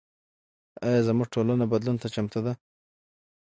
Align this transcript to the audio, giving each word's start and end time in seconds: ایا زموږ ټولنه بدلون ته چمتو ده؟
ایا 0.85 0.99
زموږ 1.07 1.27
ټولنه 1.35 1.65
بدلون 1.71 1.97
ته 2.01 2.07
چمتو 2.13 2.39
ده؟ 2.45 2.53